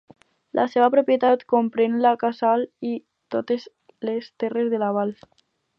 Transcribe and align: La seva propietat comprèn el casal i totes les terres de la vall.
La 0.59 0.63
seva 0.75 0.87
propietat 0.95 1.43
comprèn 1.53 1.99
el 1.99 2.17
casal 2.25 2.65
i 2.93 2.97
totes 3.37 3.69
les 4.11 4.35
terres 4.45 4.75
de 4.75 4.83
la 4.87 4.93
vall. 4.99 5.17